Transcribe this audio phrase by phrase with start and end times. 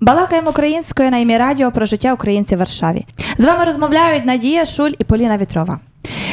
[0.00, 3.06] Балакаємо українською на ім'я радіо про життя українців в Варшаві.
[3.38, 5.80] З вами розмовляють Надія Шуль і Поліна Вітрова.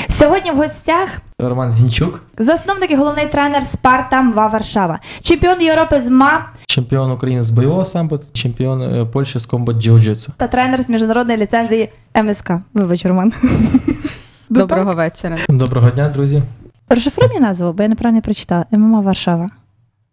[0.10, 1.10] Сьогодні в гостях
[1.40, 7.44] Роман Зінчук, засновник і головний тренер Спарта МВА Варшава, чемпіон Європи з МА чемпіон України
[7.44, 10.30] з бойового самбо, чемпіон е, Польщі з комбо джиу-джитсу.
[10.38, 11.90] та тренер з міжнародної ліцензії
[12.24, 12.52] МСК.
[12.74, 13.34] Вибач, Роман.
[14.50, 15.38] Доброго вечора.
[15.50, 16.42] Доброго дня, друзі.
[16.90, 18.66] Розшифруй мені назву, бо я неправильно прочитала.
[18.72, 19.48] ММА Варшава.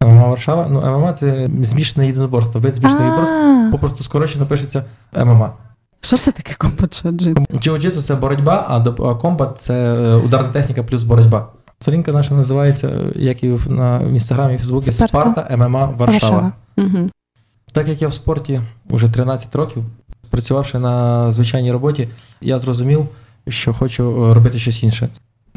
[0.05, 0.69] ММА Варшава.
[0.71, 2.61] Ну, ММА це змішане єдиноборство.
[2.61, 3.69] Вид змішаного єдиноборства.
[3.73, 4.85] Попросту скорочено пишеться
[5.25, 5.53] ММА.
[6.01, 7.07] Що це таке комподжит?
[7.53, 11.49] Джиу-джитсу це боротьба, а комбат це е, ударна техніка плюс боротьба.
[11.81, 15.31] Сторінка наша називається, як і в- на інстаграмі і Фейсбуці, Спарта.
[15.33, 16.53] Спарта ММА Варшава.
[16.79, 17.09] Угу.
[17.73, 19.85] Так як я в спорті вже 13 років,
[20.31, 22.09] працювавши на звичайній роботі,
[22.41, 23.09] я зрозумів,
[23.49, 25.09] що хочу е, робити щось інше.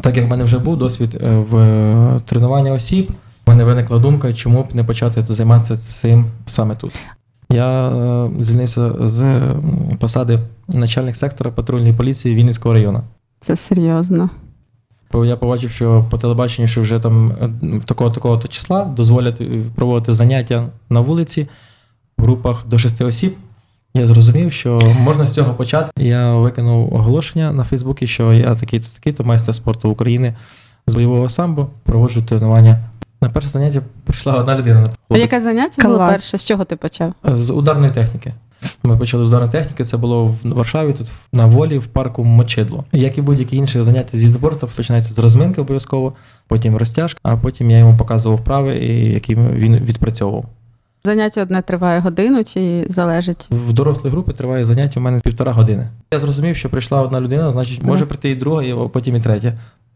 [0.01, 3.11] Так як в мене вже був досвід е, в е, тренуванні осіб,
[3.45, 6.93] в мене виникла думка, чому б не почати займатися цим саме тут.
[7.49, 9.41] Я е, звільнився з
[9.99, 13.01] посади начальник сектора патрульної поліції Вінницького району.
[13.39, 14.29] Це серйозно.
[15.13, 17.49] Я побачив, що по телебаченню, що вже там е,
[17.85, 19.41] такого такого числа дозволять
[19.75, 21.47] проводити заняття на вулиці
[22.17, 23.35] в групах до шести осіб.
[23.95, 25.91] Я зрозумів, що можна з цього почати.
[25.97, 30.33] Я викинув оголошення на Фейсбуці, що я такий-то такий-то майстер спорту України
[30.87, 32.79] з бойового самбо, проводжу тренування.
[33.21, 34.89] На перше заняття прийшла одна людина.
[35.09, 36.37] А яке заняття було перше?
[36.37, 37.13] З чого ти почав?
[37.23, 38.33] З ударної техніки.
[38.83, 42.83] Ми почали з ударної техніки, це було в Варшаві, тут на волі, в парку Мочидло.
[42.91, 46.13] Як і будь-які інші заняття з єдиноборства, починається з розминки обов'язково,
[46.47, 48.75] потім розтяжка, а потім я йому показував вправи,
[49.13, 50.45] які він відпрацьовував.
[51.05, 53.49] Заняття одне триває годину чи залежить?
[53.67, 55.87] В дорослій групі триває заняття у мене півтора години.
[56.13, 59.53] Я зрозумів, що прийшла одна людина, значить, може прийти і друга, і потім і третя.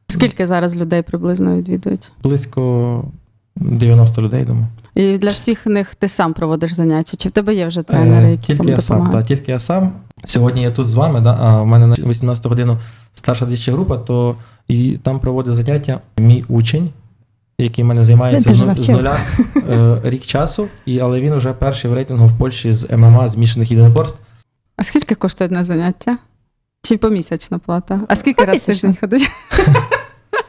[0.07, 2.11] Скільки зараз людей приблизно відвідують?
[2.23, 3.03] Близько
[3.55, 4.67] 90 людей, думаю.
[4.95, 7.17] І для всіх них ти сам проводиш заняття?
[7.17, 9.59] Чи в тебе є вже тренери, Е, які тільки вам я сам, да, тільки я
[9.59, 9.91] сам.
[10.23, 12.77] Сьогодні я тут з вами, да, а в мене на 18 годину
[13.13, 14.35] старша дитяча група, то
[14.67, 16.89] і там проводить заняття мій учень,
[17.59, 19.17] який в мене займається з, з нуля
[19.69, 23.71] е, рік часу, і, але він вже перший в рейтингу в Польщі з ММА змішаних
[23.71, 24.19] єдиноборств.
[24.75, 26.17] А скільки коштує одне заняття?
[26.83, 27.99] Чи помісячна плата?
[28.07, 29.29] А скільки раз в тиждень ходить?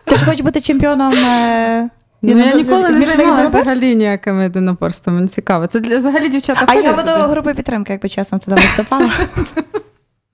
[0.04, 1.12] Ти ж хочеш бути чемпіоном.
[1.14, 1.88] е,
[2.22, 5.16] Ну, я ніколи не займалася взагалі ніякими єдиноборствами.
[5.18, 5.66] Мені цікаво.
[5.66, 7.26] Це для взагалі дівчата А я буду туди?
[7.28, 9.10] групою підтримки, якби чесно, туди виступала.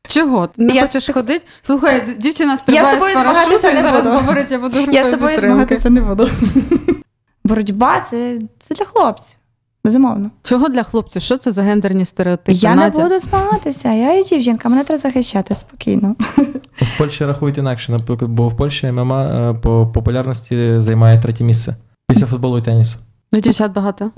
[0.09, 0.47] Чого?
[0.47, 1.45] Ти не Я- хочеш ходити?
[1.63, 4.17] Слухай, дівчина стрибає з тобою парашуту змагатися і зараз буду.
[4.17, 5.55] говорить, я буду групою Я з тобою підтримки.
[5.55, 6.29] змагатися не буду.
[7.45, 9.37] Боротьба це, це для хлопців.
[9.85, 10.31] Безумовно.
[10.43, 11.23] Чого для хлопців?
[11.23, 12.53] Що це за гендерні стереотипи?
[12.59, 12.99] я Надя?
[12.99, 16.17] не буду змагатися, я є дівчинка, мене треба захищати спокійно.
[16.77, 21.77] В Польщі рахують інакше, наприклад, бо в Польщі ММА е, по популярності займає третє місце
[22.09, 22.99] після футболу і тенісу.
[23.33, 24.11] Ну, дівчат багато.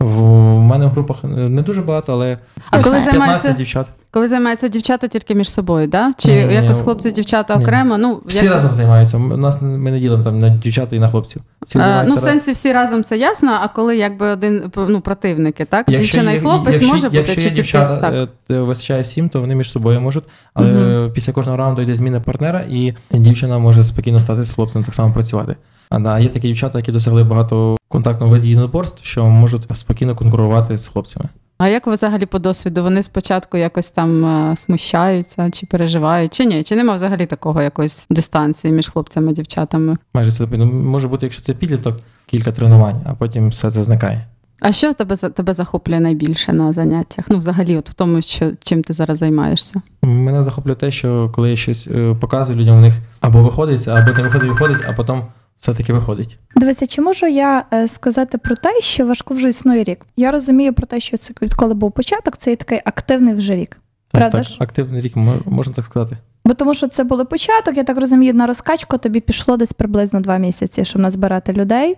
[0.00, 2.38] В мене в групах не дуже багато, але
[2.70, 3.86] А коли 15 займаються- дівчат.
[4.10, 6.12] Коли займаються дівчата тільки між собою, да?
[6.18, 7.62] Чи Ні, ні, якось хлопці, дівчата Ні.
[7.64, 7.98] окремо?
[7.98, 9.16] Ну, Всі як- разом займаються.
[9.16, 11.42] У нас ми не ділимо там на дівчат і на хлопців.
[11.66, 15.00] Всі Е, займаються ну, в сенсі всі разом це ясно, а коли якби один ну,
[15.00, 15.84] противники, так?
[15.88, 18.28] Якщо Дівчина і хлопець якщо, може бути, якщо чи дівчата так?
[18.50, 20.24] е, вистачає всім, то вони між собою можуть.
[20.54, 21.12] Але Мгм.
[21.12, 25.14] після кожного раунду йде зміна партнера, і дівчина може спокійно стати з хлопцем так само
[25.14, 25.56] працювати.
[25.90, 30.78] А да, є такі дівчата, які досягли багато контактного видів єдиноборств, що можуть спокійно конкурувати
[30.78, 31.28] з хлопцями.
[31.58, 32.82] А як ви взагалі по досвіду?
[32.82, 36.62] Вони спочатку якось там е, смущаються, чи переживають, чи ні?
[36.62, 39.96] Чи нема взагалі такого якоїсь дистанції між хлопцями і дівчатами?
[40.14, 44.26] Майже це ну, може бути, якщо це підліток, кілька тренувань, а потім все це зникає.
[44.60, 47.24] А що тебе тебе захоплює найбільше на заняттях?
[47.28, 49.82] Ну, взагалі, от в тому, що чим ти зараз займаєшся?
[50.02, 54.12] Мене захоплює те, що коли я щось е, показую людям, у них або виходить, або
[54.12, 55.22] не виходить, виходить, а потім
[55.58, 56.38] все-таки виходить.
[56.56, 60.06] Дивися, чи можу я е, сказати про те, що важко вже існує рік?
[60.16, 63.70] Я розумію про те, що це відколи був початок, це є такий активний вже рік.
[63.70, 63.80] Так,
[64.20, 64.56] Правда так, ж?
[64.60, 66.16] активний рік, можна так сказати.
[66.44, 70.20] Бо тому що це були початок, я так розумію, на розкачку тобі пішло десь приблизно
[70.20, 71.96] два місяці, щоб назбирати людей.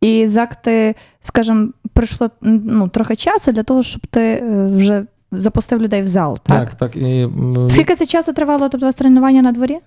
[0.00, 5.82] І як ти, скажімо, пройшло ну, трохи часу для того, щоб ти е, вже запустив
[5.82, 6.38] людей в зал.
[6.42, 6.70] Так?
[6.70, 6.96] Так, так.
[6.96, 7.28] І,
[7.70, 9.78] Скільки це часу тривало, тобто у вас тренування на дворі?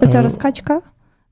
[0.00, 0.80] Оця Е, розкачка?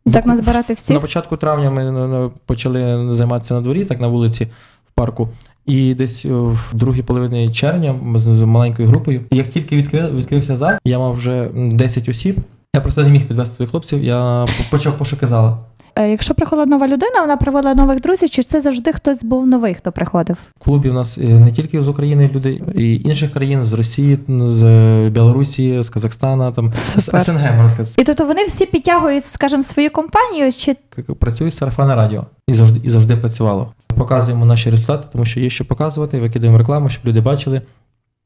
[0.06, 0.90] Як назбирати всіх?
[0.94, 4.44] На початку травня ми ну, ну, почали займатися на дворі, так на вулиці
[4.88, 5.28] в парку.
[5.66, 9.20] І десь в другій половині червня з маленькою групою.
[9.30, 12.36] Як тільки відкрив, відкрився зал, я мав вже м, 10 осіб.
[12.74, 14.04] Я просто не міг підвести своїх хлопців.
[14.04, 15.58] Я почав пошуки зала.
[15.96, 19.74] Е, Якщо приходила нова людина, вона приводила нових друзів, чи це завжди хтось був новий,
[19.74, 20.36] хто приходив?
[20.60, 24.18] В клубі у нас е, не тільки з України люди, і інших країн, з Росії,
[24.28, 28.02] з е, Білорусі, з Казахстана, там з СНГ, можна сказати.
[28.02, 30.76] І тобто вони всі підтягують, скажімо, свою компанію, чи
[31.18, 33.72] Працює сарафанне радіо і завжди і завжди працювало.
[33.86, 37.62] Показуємо наші результати, тому що є що показувати, викидаємо рекламу, щоб люди бачили,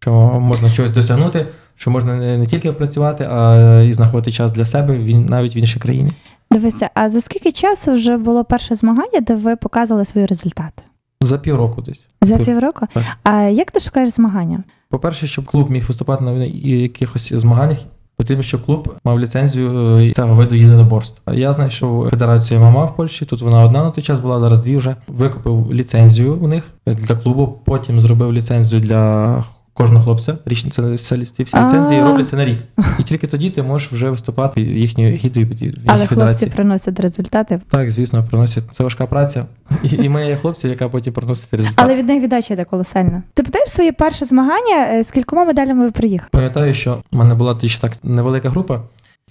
[0.01, 1.47] що можна щось досягнути,
[1.77, 4.99] що можна не, тільки працювати, а і знаходити час для себе
[5.29, 6.13] навіть в іншій країні.
[6.51, 10.83] Дивися, а за скільки часу вже було перше змагання, де ви показували свої результати?
[11.21, 12.07] За півроку десь.
[12.23, 12.87] За півроку?
[12.95, 13.05] так.
[13.23, 14.65] А як ти шукаєш змагання?
[14.89, 17.79] По-перше, щоб клуб міг виступати на якихось змаганнях,
[18.17, 21.23] потрібно, щоб клуб мав ліцензію е, цього виду єдиноборств.
[21.33, 23.25] Я знайшов федерацію ММА в Польщі.
[23.25, 24.97] Тут вона одна на той час була, зараз дві вже.
[25.09, 27.59] Викупив ліцензію у них для клубу.
[27.65, 29.45] Потім зробив ліцензію для
[29.77, 30.39] кожного хлопця.
[30.47, 32.59] Ці всі ліцензії робляться на рік.
[32.99, 37.61] І тільки тоді ти можеш вже виступати їхньою гідою їхній Але хлопці приносять результати.
[37.71, 38.65] Так, звісно, приносять.
[38.73, 39.47] Це важка праця.
[39.83, 41.81] І, і ми є хлопці, яка потім приносить результат.
[41.85, 43.23] Але від них віддача йде колосальна.
[43.35, 46.29] Ти пам'ятаєш своє перше змагання, е, з кількома медалями ви приїхали?
[46.33, 48.81] Пам'ятаю, що в мене була тоді ще так невелика група.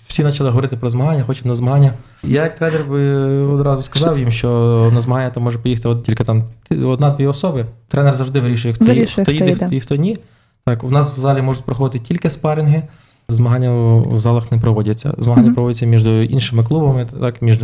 [0.08, 1.94] Всі почали говорити про змагання, хочемо на змагання.
[2.24, 3.02] Я як тренер би
[3.42, 4.50] одразу сказав їм, що
[4.94, 7.66] на змагання там може поїхати от тільки там одна-дві особи.
[7.88, 10.18] Тренер завжди вирішує, хто, Вирішує, хто їде, хто і хто ні.
[10.66, 12.84] Так, у нас в залі можуть проходити тільки спаринги.
[13.30, 15.14] Змагання в залах не проводяться.
[15.18, 15.56] Змагання Мгм.
[15.56, 17.60] проводяться між іншими клубами, так, між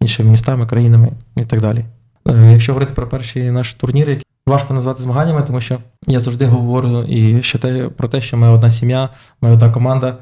[0.00, 1.84] іншими містами, країнами і так далі.
[2.28, 6.46] Е, Якщо говорити про перші наші турніри, які важко назвати змаганнями, тому що я завжди
[6.46, 9.08] говорю і що те, про те, що ми одна сім'я,
[9.42, 10.16] ми одна команда.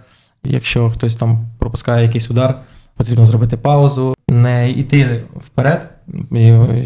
[0.44, 2.60] Якщо хтось там пропускає якийсь удар,
[2.96, 5.90] потрібно зробити паузу, не йти вперед,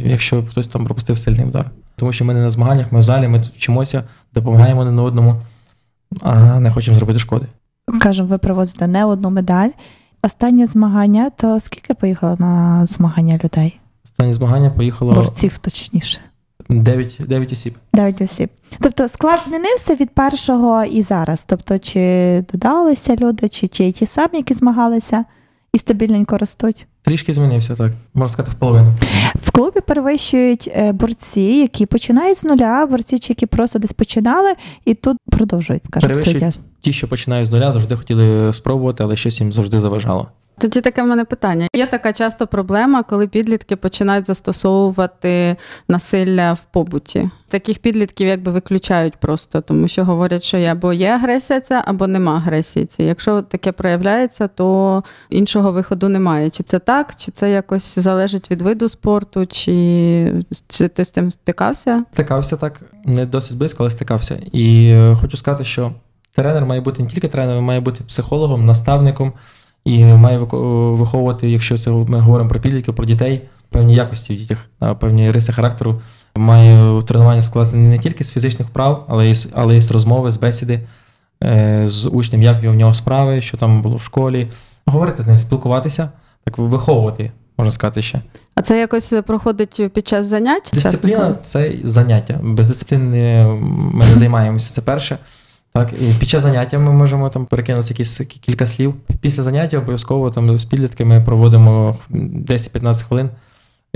[0.04, 1.70] якщо хтось там пропустив сильний удар.
[1.96, 4.02] Тому що ми не на змаганнях, ми в залі, ми вчимося,
[4.34, 5.34] допомагаємо один одному,
[6.22, 7.46] а не хочемо зробити шкоди.
[8.00, 9.70] Кажемо, ви привозите не одну медаль.
[10.22, 13.80] Останнє змагання, то скільки поїхало на змагання людей?
[14.04, 16.20] Останні змагання поїхало Борців, точніше.
[16.68, 17.74] 9, 9 осіб.
[17.94, 18.50] Дев'ять осіб.
[18.80, 21.44] Тобто склад змінився від першого і зараз.
[21.46, 25.24] Тобто, чи додалися люди, чи, чи ті самі, які змагалися
[25.72, 26.86] і стабільненько ростуть.
[27.02, 28.94] Трішки змінився, так, можна сказати, в половину.
[29.34, 34.54] В клубі перевищують е, борці, які починають з нуля, борці, чи які просто десь починали,
[34.84, 36.60] і тут продовжують, скажімо, Перевищують.
[36.80, 40.28] Ті, що починають з нуля, завжди хотіли спробувати, але щось їм завжди заважало.
[40.58, 41.68] Тоді таке в мене питання.
[41.74, 45.56] Є така часто проблема, коли підлітки починають застосовувати
[45.88, 47.30] насилля в побуті.
[47.48, 52.36] Таких підлітків якби виключають просто, тому що говорять, що або є агресія ця, або нема
[52.36, 52.86] агресії.
[52.86, 53.02] ці.
[53.02, 56.50] Якщо таке проявляється, то іншого виходу немає.
[56.50, 61.30] Чи це так, чи це якось залежить від виду спорту, чи, чи ти з цим
[61.30, 62.04] стикався?
[62.12, 64.38] Стикався так, не досить близько, але стикався.
[64.52, 65.92] І е, хочу сказати, що
[66.34, 69.32] тренер має бути не тільки тренером, має бути психологом, наставником
[69.84, 74.36] і має вико- виховувати, якщо це ми говоримо про підлітків, про дітей, певні якості в
[74.36, 74.58] дітях,
[75.00, 76.00] певні риси характеру.
[76.36, 80.36] Має тренування складатися не тільки з фізичних вправ, але й але й з розмови, з
[80.36, 80.80] бесіди
[81.44, 84.48] е, з учнем, як в нього справи, що там було в школі.
[84.86, 86.10] Говорити з ним, спілкуватися,
[86.44, 88.20] так виховувати, можна сказати ще.
[88.54, 90.70] А це якось проходить під час занять?
[90.74, 92.40] Дисципліна це заняття.
[92.42, 93.46] Без дисципліни
[93.92, 94.74] ми не займаємося.
[94.74, 95.18] Це перше.
[95.78, 98.94] Так, і під час заняття ми можемо там перекинути якісь кілька слів.
[99.20, 103.30] Після заняття обов'язково там з підлітками проводимо 10-15 хвилин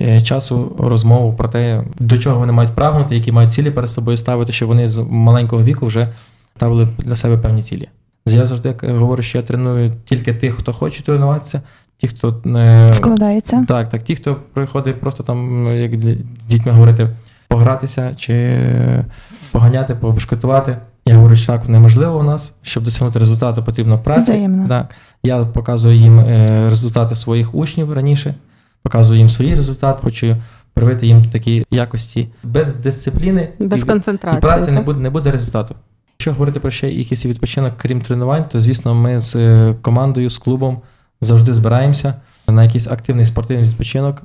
[0.00, 4.16] е, часу розмову про те, до чого вони мають прагнути, які мають цілі перед собою
[4.16, 6.08] ставити, щоб вони з маленького віку вже
[6.56, 7.88] ставили для себе певні цілі.
[8.26, 11.62] Я завжди говорю, що я треную тільки тих, хто хоче тренуватися,
[11.96, 13.64] ті, хто е, Вкладається.
[13.68, 14.02] так, так.
[14.02, 15.94] Ті, хто приходить просто там, як
[16.40, 17.08] з дітьми говорити,
[17.48, 19.04] погратися чи е,
[19.52, 20.76] поганяти, побешкетувати.
[21.06, 24.22] Я говорю, що так неможливо у нас, щоб досягнути результату, потрібно праця.
[24.22, 24.68] Взаємно.
[24.68, 24.94] Так.
[25.22, 28.34] Я показую їм е, результати своїх учнів раніше,
[28.82, 30.36] показую їм свої результати, хочу
[30.74, 34.38] привити їм такі якості без дисципліни Без і, концентрації.
[34.38, 35.74] і праці не буде, не буде результату.
[36.18, 40.38] Якщо говорити про ще якийсь відпочинок, крім тренувань, то звісно, ми з е, командою, з
[40.38, 40.80] клубом
[41.20, 42.14] завжди збираємося
[42.48, 44.22] на якийсь активний спортивний відпочинок.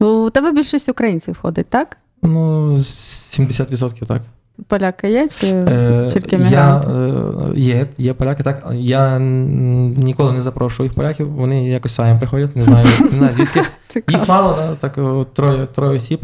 [0.00, 1.96] У тебе більшість українців ходить, так?
[2.22, 4.22] Ну, 70% так.
[4.68, 6.88] Поляки є чи Е, тільки я, мігранти?
[6.90, 8.66] е, є, є поляки, так.
[8.72, 13.62] Я ніколи не запрошую їх поляків, вони якось самі приходять, не знаю, не знаю звідки.
[13.86, 14.18] Цікаво.
[14.18, 14.94] Їх мало, да, так
[15.34, 16.20] троє, троє осіб,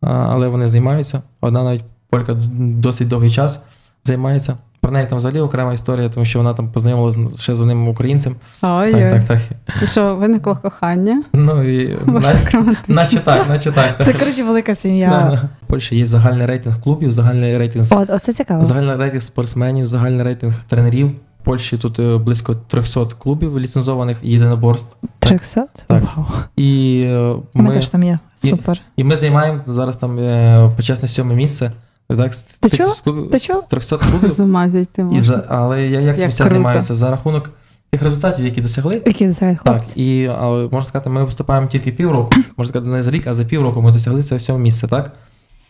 [0.00, 1.22] але вони займаються.
[1.40, 3.62] Одна навіть полька досить довгий час
[4.04, 4.56] займається.
[4.80, 7.88] Про неї там взагалі окрема історія, тому що вона там познайомилася з- ще з одним
[7.88, 8.34] українцем.
[8.62, 9.40] Ой, Так, так, так.
[9.82, 11.22] І що, виникло кохання?
[11.32, 14.04] Ну і Боже, на- наче так, наче так.
[14.04, 15.08] Це коротше велика сім'я.
[15.10, 15.48] да.
[15.62, 18.64] В Польщі є загальний рейтинг клубів, загальний рейтинг От, оце цікаво.
[18.64, 21.08] Загальний рейтинг спортсменів, загальний рейтинг тренерів.
[21.08, 24.96] В Польщі тут е, близько 300 клубів ліцензованих єдиноборств.
[25.18, 25.66] 300?
[25.86, 26.02] Так.
[26.16, 26.26] Вау.
[26.56, 28.18] І е, Ми ми, теж там є.
[28.36, 28.80] Супер.
[28.96, 31.72] і ми займаємо зараз там е, почесне сьоме місце.
[32.16, 32.88] Так, з, Ти з, чула?
[32.90, 34.30] з клубів- Ти з 300 клубів.
[34.30, 35.20] З ума зійти І можна.
[35.22, 36.48] за, але я як Як місця круто.
[36.54, 37.50] займаюся за рахунок
[37.90, 39.02] тих результатів, які досягли.
[39.06, 40.00] Які досягають Так, хлопці.
[40.02, 42.30] і але можна сказати, ми виступаємо тільки півроку.
[42.56, 45.12] Можна сказати, не за рік, а за півроку ми досягли це сьоме місце, так?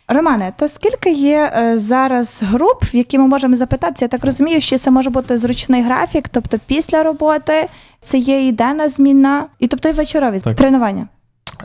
[0.09, 4.05] Романе, то скільки є е, зараз груп, в які ми можемо запитатися?
[4.05, 7.69] Я так розумію, що це може бути зручний графік, тобто після роботи,
[8.01, 10.57] це є і денна зміна, і тобто і вечорові Так.
[10.57, 11.09] тренування.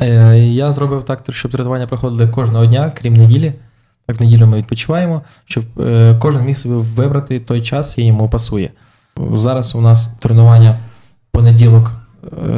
[0.02, 3.54] Е, я зробив так, щоб тренування проходили кожного дня, крім неділі.
[4.08, 8.30] Так, в неділю ми відпочиваємо, щоб е, кожен міг собі вибрати той час, який йому
[8.30, 8.70] пасує.
[9.34, 10.78] Зараз у нас тренування
[11.32, 11.92] понеділок,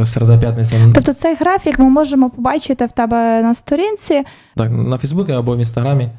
[0.01, 4.23] е, середа п'ятниця Тобто цей графік ми можемо побачити в тебе на сторінці.
[4.55, 6.09] так, на Фейсбуці або в інстаграмі.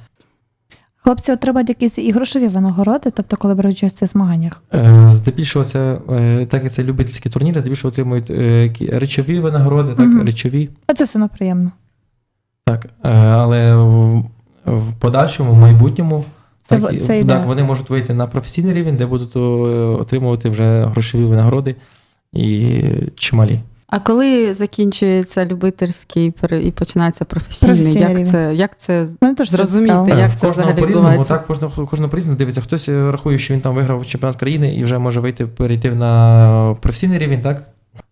[0.96, 4.62] Хлопці отримують якісь і грошові винагороди, тобто коли беруть участь в цих змаганнях.
[4.74, 5.98] Е, Здебільшого це,
[6.50, 8.30] так як це любительські турніри, здебільшого отримують
[8.92, 10.26] речові винагороди, так, Мгм.
[10.26, 10.68] речові.
[10.86, 11.70] А це все одно приємно.
[12.66, 13.74] Так, але
[14.68, 16.24] в, подальшому, в майбутньому,
[16.64, 20.84] Це так, це так, вони можуть вийти на професійний рівень, де будуть е, отримувати вже
[20.84, 21.76] грошові винагороди
[22.32, 22.82] і
[23.14, 23.60] чималі.
[23.90, 29.06] А коли закінчується любительський і починається професійний, Професійний як це, як це
[29.46, 31.34] Зрозуміти, як це кожного взагалі відбувається?
[31.34, 32.60] Так, кожного, кожного по-різному дивиться.
[32.60, 36.76] Хтось е, рахує, що він там виграв чемпіонат країни і вже може вийти перейти на
[36.80, 37.62] професійний рівень, так?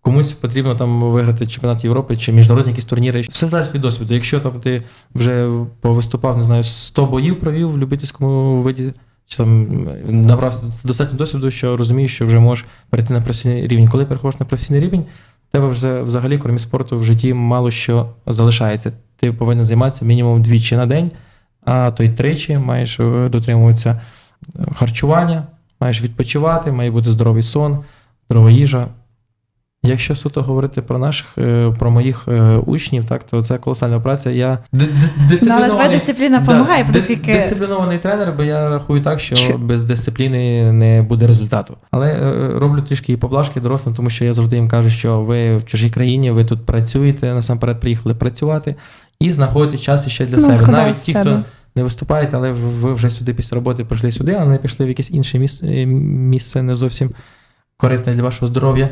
[0.02, 3.21] Комусь потрібно там виграти чемпіонат Європи чи міжнародні якісь турніри.
[3.21, 4.14] Все залежить від досвіду.
[4.14, 4.83] Якщо там ти
[5.14, 5.50] вже
[5.81, 8.93] повиступав, не знаю, 100 боїв провів в любительському виді,
[9.26, 9.69] чи там
[10.05, 13.88] набрався достатньо досвіду, що розумієш, що вже можеш перейти на професійний рівень.
[13.88, 15.05] Коли переходиш на професійний рівень,
[15.50, 18.93] тебе вже взагалі, крім спорту, в житті мало що залишається.
[19.16, 21.11] Ти повинен займатися мінімум двічі на день,
[21.64, 22.97] а то й тричі маєш
[23.31, 24.00] дотримуватися
[24.75, 25.47] харчування,
[25.81, 27.85] маєш відпочивати, має бути здоровий сон,
[28.28, 28.88] здорова їжа.
[29.83, 34.30] Якщо суто говорити про наших, е, про моїх е, учнів, так, то це колосальна праця.
[34.30, 34.85] Я Ну,
[35.50, 40.73] але твоя дисципліна допомагає, ди- оскільки дисциплінований тренер, бо я рахую так, що без дисципліни
[40.73, 41.76] не буде результату.
[41.90, 45.56] Але е, роблю трішки і поблажки дорослим, тому що я завжди їм кажу, що ви
[45.56, 48.75] в чужій країні, ви тут працюєте, насамперед приїхали працювати
[49.21, 50.66] і знаходите час іще для Ну, себе.
[50.66, 51.21] Навіть ті, себе.
[51.25, 51.42] хто
[51.76, 55.11] не виступаєте, але ви вже сюди після роботи прийшли сюди, а не пішли в якесь
[55.11, 57.11] інше місце, місце не зовсім
[57.76, 58.88] корисне для вашого здоров'я.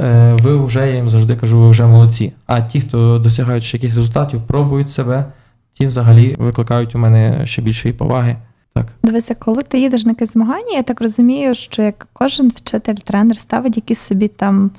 [0.00, 2.32] Е, Ви вже я їм завжди кажу, ви вже молодці.
[2.46, 5.24] А ті, хто досягають ще якихось результатів, пробують себе,
[5.72, 8.36] ті взагалі викликають у мене ще більшої поваги.
[8.74, 8.86] Так.
[9.02, 13.36] Дивися, коли ти їдеш на якесь змагання, я так розумію, що як кожен вчитель, тренер
[13.36, 14.70] ставить якісь собі там,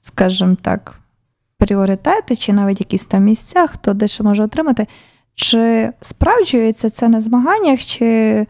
[0.00, 1.00] скажімо так,
[1.58, 4.86] пріоритети, чи навіть якісь там місця, хто де що може отримати.
[5.34, 8.46] Чи справджується це на змаганнях, чи,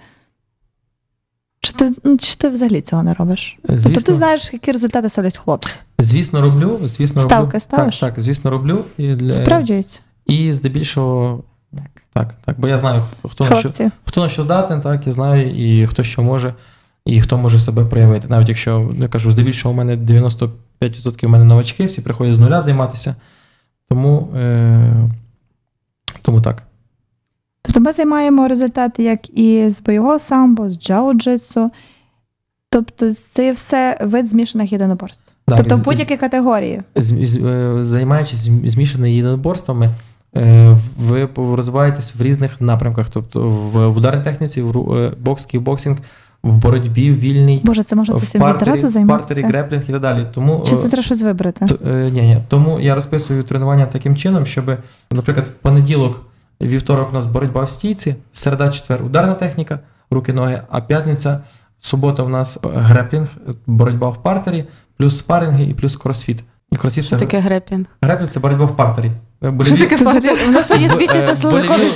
[1.66, 3.58] чи, ти, ну, чи ти взагалі цього не робиш?
[3.68, 5.70] Тобто ти знаєш, які результати ставлять хлопці.
[5.98, 6.80] звісно, роблю.
[6.84, 7.60] Звісно, Ставки роблю.
[7.60, 7.98] ставиш?
[7.98, 8.84] Так, так, звісно, роблю.
[8.98, 9.32] І, для...
[9.32, 10.00] Справджується.
[10.26, 11.42] і здебільшого,
[11.74, 12.02] Так.
[12.12, 12.60] так, так.
[12.60, 13.70] Бо я знаю, хто на що
[14.04, 16.54] хто на що здатен, так, я знаю, і хто що може,
[17.06, 18.28] і хто може себе проявити.
[18.28, 22.60] Навіть якщо я кажу, здебільшого у мене 95% у мене новачки, всі приходять з нуля
[22.60, 23.14] займатися.
[23.88, 25.10] Тому, е,
[26.22, 26.62] тому так.
[27.86, 31.70] Ми займаємо результати як і з бойового самбо, з джао-джитсу.
[32.70, 35.22] Тобто це все вид змішаних єдиноборств.
[35.46, 36.82] Так, тобто в будь-якій категорії.
[36.96, 39.88] з- з- е, займаючись змішаними єдиноборствами,
[40.36, 45.96] е, ви розвиваєтесь в різних напрямках, тобто в, в ударній техніці, в е, бокс, кікбоксинг,
[46.42, 49.46] в боротьбі, в вільній, Боже, це можна цим партері, відразу в партері, займатися.
[49.46, 50.26] греплінг і так далі.
[50.34, 51.66] Тому Чи це треба щось вибрати?
[51.66, 52.38] Т- е, ні, ні.
[52.48, 54.76] Тому я розписую тренування таким чином, щоб,
[55.10, 56.20] наприклад, в понеділок,
[56.60, 61.40] вівторок у нас боротьба в стійці, середа, четвер ударна техніка, руки, ноги, а п'ятниця,
[61.80, 64.64] субота у нас грепінг, греплінг, е, боротьба в партері,
[64.96, 66.44] плюс спаринги і плюс кросфіт.
[66.70, 67.86] І кросфіт Що це таке грепінг?
[68.02, 69.10] греплінг це боротьба в партері.
[69.40, 69.76] Боліві...
[69.76, 70.38] Що таке партер?
[70.48, 71.34] У нас сьогодні е, збільшиться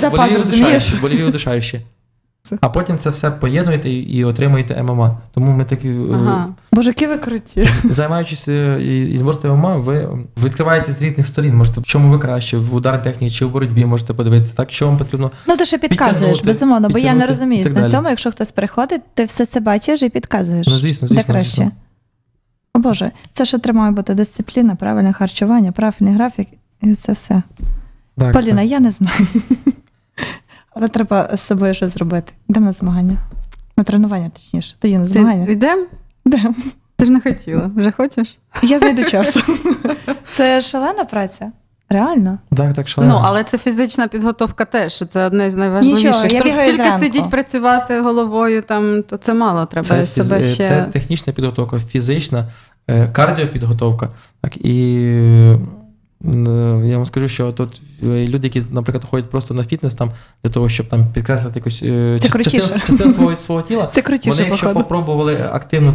[0.01, 0.43] запас, розумієш?
[0.47, 1.81] удушаючі, Больові удушаючі.
[2.51, 5.17] Це- А потім це все поєднуєте і, і отримуєте ММА.
[5.33, 6.47] Тому ми такі е, Ага.
[6.71, 7.67] Боже, які ви круті.
[7.83, 10.09] Займаючись інвестом ММА, ви
[10.43, 11.55] відкриваєте з різних сторін.
[11.55, 14.87] Можете в чому ви краще, в ударній техніці чи в боротьбі можете подивитися, так що
[14.87, 15.31] вам потрібно.
[15.47, 17.69] Ну, ти ще підказуєш, безумовно, бо я не розумію.
[17.69, 20.67] На цьому, якщо хтось приходить, ти все це бачиш і підказуєш.
[20.67, 21.49] Ну, звісно, Де звісно, краще.
[21.51, 21.71] звісно.
[22.73, 26.47] О Боже, це ще треба має бути дисципліна, правильне харчування, правильний графік,
[26.83, 27.41] і це все.
[28.17, 28.71] Так, Поліна, так.
[28.71, 29.27] я не знаю.
[30.81, 32.33] Але треба з собою щось зробити.
[32.49, 33.17] Йдемо на змагання.
[33.77, 34.75] На тренування, точніше.
[34.79, 35.45] Тоді на змагання.
[35.45, 35.85] Ти йдемо?
[36.25, 36.53] Йдемо.
[36.95, 37.71] Ти ж не хотіла.
[37.75, 38.37] Вже хочеш?
[38.63, 39.37] Я знайду час.
[40.31, 41.51] Це шалена праця.
[41.89, 42.37] Реально?
[42.57, 45.03] Так, так що Ну, але це фізична підготовка теж.
[45.09, 46.05] Це одне з найважливіших.
[46.23, 46.99] Нічого, я бігаю Тільки зранку.
[46.99, 49.65] сидіть працювати головою, там, то це мало.
[49.65, 50.67] Треба це, себе фіз- ще.
[50.67, 52.45] це технічна підготовка, фізична,
[52.87, 54.09] е, кардіопідготовка.
[54.41, 55.59] Так, і е,
[56.23, 60.11] я вам скажу, що тут е, люди, які, наприклад, ходять просто на фітнес там,
[60.43, 64.49] для того, щоб там підкреслити якусь е, частину, частину свого, свого тіла, Це крутіше, Вони,
[64.49, 64.83] якщо походу.
[64.83, 65.93] попробували активне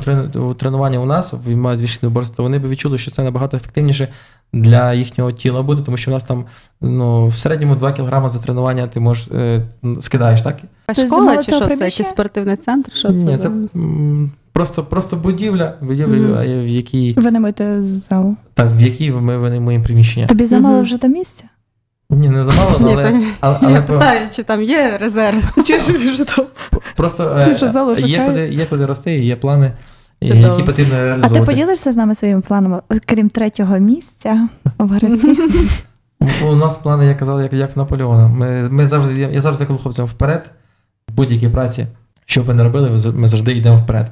[0.56, 4.09] тренування у нас, в мають звичайне борство, вони б відчули, що це набагато ефективніше
[4.52, 6.45] для їхнього тіла буде, тому що у нас там
[6.80, 9.62] ну, в середньому 2 кг за тренування ти можеш е,
[10.00, 10.59] скидаєш, так?
[10.87, 11.76] А школа чи що?
[11.76, 12.92] Це якийсь спортивний центр?
[12.95, 13.38] Що Ні, це?
[13.38, 13.50] це
[14.57, 18.37] просто, просто будівля, будівля, е, в якій Ви не мите залу.
[18.55, 20.27] так, в якій ми винаймуємо приміщення.
[20.27, 20.85] Тобі замало Мгм.
[20.85, 21.45] вже до місця?
[22.11, 22.79] Ні, не замало,
[23.41, 25.43] але, Я питаю, чи там є резерв.
[25.65, 26.45] Чи ж вже там?
[26.97, 27.25] просто
[27.97, 29.73] Ти е, є, куди, є куди рости, є плани,
[30.23, 30.47] е, Чудово.
[30.49, 34.49] які потрібно А ти поділишся з нами своїми планами, крім третього місця
[34.79, 35.39] в графі?
[36.45, 38.29] У нас плани, я казав, як, як в Наполеона.
[38.29, 40.51] Ми, ми завжди, я, я завжди кажу хлопцям вперед,
[41.09, 41.87] в будь-якій праці,
[42.27, 44.11] що б ви не робили, ми завжди йдемо вперед.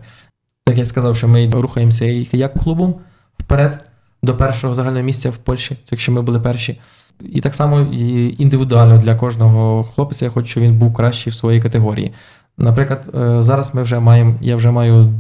[0.64, 2.94] Так я сказав, що ми рухаємося і як клубом
[3.38, 3.84] вперед
[4.22, 6.80] до першого загального місця в Польщі, якщо ми були перші.
[7.20, 11.36] І так само і індивідуально для кожного хлопця я хочу, щоб він був кращий в
[11.36, 12.12] своїй категорії.
[12.58, 15.14] Наприклад, е, зараз ми вже маємо, я вже маю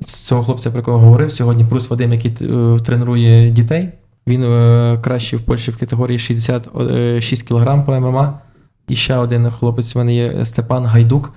[0.00, 3.88] з цього хлопця, про якого говорив сьогодні, Прус Вадим, який е, тренує дітей.
[4.26, 8.40] Він е, кращий в Польщі в категорії 66 кг по ММА.
[8.88, 11.32] І ще один хлопець у мене є Степан Гайдук,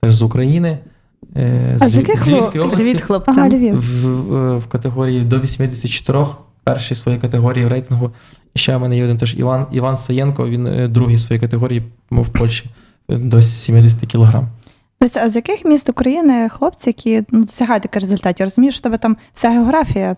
[0.00, 0.78] теж з України.
[1.36, 2.76] Е, А з, з яких Львівської хлоп- області.
[2.76, 3.38] Привіт, хлопцям.
[3.38, 3.74] Ага, Львів.
[3.80, 6.26] В, в, в категорії до 84,
[6.64, 8.10] перший в своїй категорії в рейтингу.
[8.54, 11.40] І ще в мене є один теж Іван, Іван Саєнко, він е, другий в своїй
[11.40, 12.64] категорії ну, в Польщі
[13.10, 14.42] е, до 70 кг.
[15.00, 18.46] Ось, А з яких міст України хлопці, які ну, досягають таких результатів?
[18.46, 20.16] Розумієш, що в тебе там вся географія,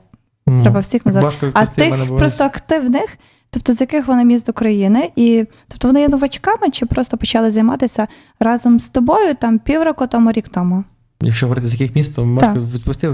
[0.63, 1.23] треба всіх назад.
[1.23, 3.19] Важко А тих просто активних,
[3.53, 8.07] тобто з яких вони міст України, і тобто вони є новачками, чи просто почали займатися
[8.41, 10.85] разом з тобою там півроку тому, рік тому.
[11.23, 13.11] Якщо говорити з яких міст, то важко відповісти.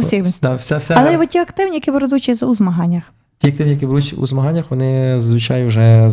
[0.00, 0.24] всіх.
[0.42, 3.12] Да, вся, вся, Але ті активні, які беруть участь у змаганнях.
[3.38, 6.10] Ті активні, які беруть у змаганнях, вони зазвичай вже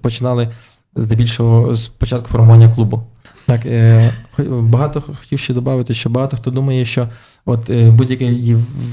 [0.00, 0.48] починали
[0.96, 3.02] здебільшого з початку формування клубу.
[3.46, 4.12] Так, е,
[4.48, 7.08] багато хотів ще додати, що багато хто думає, що
[7.44, 8.24] от е, будь-яке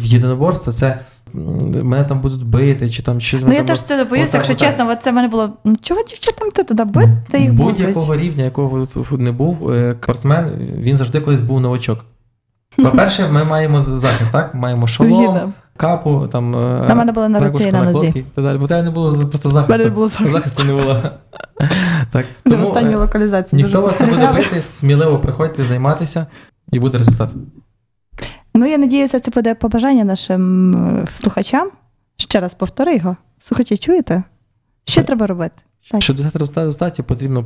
[0.02, 1.00] єдиноборство це
[1.84, 4.70] мене там будуть бити, чи там щось Ну я теж це боюся, якщо отак.
[4.70, 5.50] чесно, от це в мене було.
[5.66, 7.76] Ну чого дівчатам ти туди бити їх будуть?
[7.76, 10.46] Будь-якого рівня, якого тут не був, е, спортсмен,
[10.78, 12.06] він завжди колись був новачок.
[12.84, 14.56] По-перше, ми маємо захист, так?
[14.56, 16.56] Маємо шолом, капу, там.
[16.56, 18.26] е, На мене були на руці і на нозі.
[18.36, 19.84] Бо тебе не було просто захисту.
[19.84, 20.32] не було захисту.
[20.32, 20.96] Захисту не було.
[22.12, 22.26] Так.
[22.46, 23.64] В Тому останній е, локалізації.
[23.64, 26.26] ніхто вас не буде бити, сміливо приходьте займатися,
[26.72, 27.30] і буде результат.
[28.60, 31.70] Ну, я надіюся, це буде побажання нашим е, слухачам.
[32.18, 33.18] Ще раз повтори його.
[33.44, 34.24] Слухачі, чуєте?
[34.86, 35.56] Що треба робити?
[35.92, 36.02] Так.
[36.02, 37.46] Щоб досягти результатів, потрібно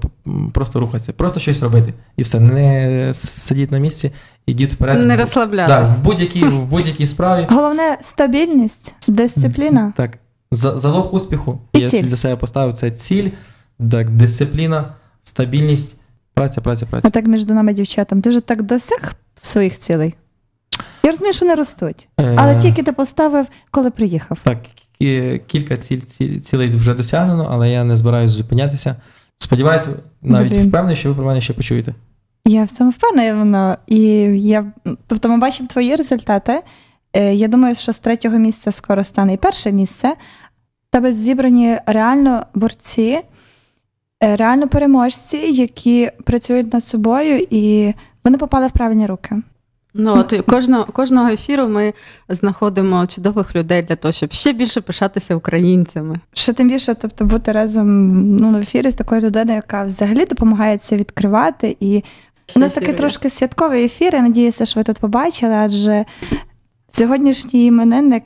[0.54, 1.94] просто рухатися, просто щось робити.
[2.18, 2.40] І все.
[2.40, 4.12] Не сидіть на місці,
[4.46, 5.00] ідіть вперед.
[5.00, 5.94] Не Так, розслаблятися.
[5.94, 7.48] в будь-якій, в будь-якій справі.
[7.50, 9.94] Головне стабільність, дисципліна.
[9.98, 10.18] Так.
[10.52, 11.60] За- Залог успіху.
[11.74, 12.04] І я ціль.
[12.04, 13.30] для себе поставив це ціль,
[13.92, 15.96] так, дисципліна, стабільність,
[16.34, 17.08] праця, праця, праця.
[17.08, 18.22] А так між нами дівчатам.
[18.22, 20.14] Ти вже так досяг своїх цілей?
[21.04, 22.08] Я розумію, що не ростуть.
[22.18, 24.38] Але Е, тільки ти поставив, коли приїхав.
[24.44, 24.58] Так,
[25.48, 28.96] кілька ціль, ці- цілей вже досягнено, але я не збираюся зупинятися.
[29.40, 29.90] Сподіваюся,
[30.22, 30.68] навіть Блін.
[30.70, 31.94] впевнений, що ви про мене ще почуєте.
[32.46, 33.78] Я в цьому впевнена.
[33.88, 34.00] І
[34.40, 34.66] я,
[35.08, 36.62] тобто ми бачимо твої результати.
[37.14, 40.14] Е, Я думаю, що з третього місця скоро стане і перше місце.
[40.90, 43.20] Тебе зібрані реально борці,
[44.24, 49.36] е, реально переможці, які працюють над собою, і вони попали в правильні руки.
[49.94, 51.94] Ну, от кожного, кожного ефіру ми
[52.30, 56.20] знаходимо чудових людей для того, щоб ще більше пишатися українцями.
[56.34, 60.78] Ще тим більше, тобто, бути разом ну, в ефірі з такою людиною, яка взагалі допомагає
[60.78, 61.78] це відкривати.
[61.80, 62.04] І
[62.56, 64.16] у нас такий трошки святковий ефір.
[64.16, 66.06] Я надіюся, що ви тут побачили, адже
[66.92, 68.24] сьогоднішній іменинник,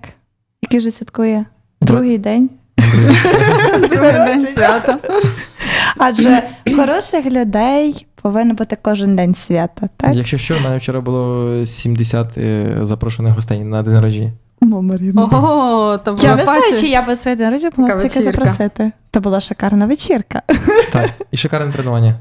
[0.62, 1.46] який вже святкує
[1.82, 2.50] другий день.
[3.90, 4.98] Другий день свята.
[5.98, 6.44] Адже
[6.76, 10.16] хороших людей повинно бути кожен день свята, так?
[10.16, 14.32] Якщо що, в мене вчора було 70 е, запрошених гостей на день народження.
[15.24, 18.92] Ого, то Я була не знаю, чи я би своє день народження могла стільки запросити.
[19.12, 20.42] То була шикарна вечірка.
[20.92, 22.16] Так, і шикарне тренування.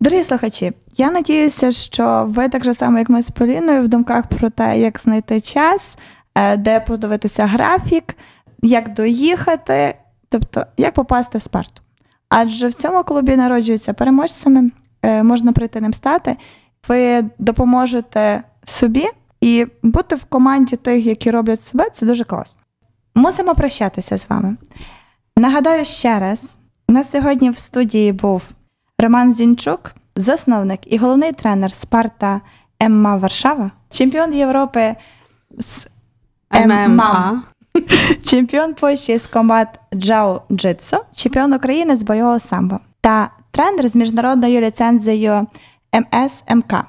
[0.00, 4.26] Дорогі слухачі, я надіюся, що ви так же само, як ми з Поліною, в думках
[4.26, 5.98] про те, як знайти час,
[6.34, 8.04] е, де подивитися графік,
[8.62, 9.94] як доїхати,
[10.28, 11.82] тобто як попасти в Спарту.
[12.28, 14.70] Адже в цьому клубі народжуються переможцями,
[15.02, 16.36] можна прийти ним стати.
[16.88, 19.06] Ви допоможете собі
[19.40, 22.62] і бути в команді тих, які роблять себе, це дуже класно.
[23.14, 24.56] Мусимо прощатися з вами.
[25.36, 26.58] Нагадаю ще раз:
[26.88, 28.42] у нас сьогодні в студії був
[28.98, 32.40] Роман Зінчук, засновник і головний тренер Спарта
[32.80, 34.96] ММА Варшава, чемпіон Європи
[35.58, 35.86] з
[36.66, 37.42] ММА.
[38.24, 44.60] чемпіон Польщі з комбат Джао Джитсу, чемпіон України з бойового самбо та тренер з міжнародною
[44.60, 45.46] ліцензією
[45.92, 46.84] МСМК.